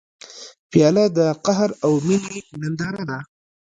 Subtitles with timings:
[0.71, 3.19] پیاله د قهر او مینې ننداره ده.